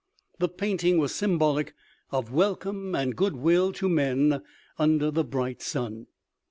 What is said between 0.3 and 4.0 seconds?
The painting was symbolic of welcome and good will to